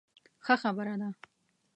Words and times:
ښه 0.45 0.55
خبره 0.61 0.95
ده. 1.01 1.09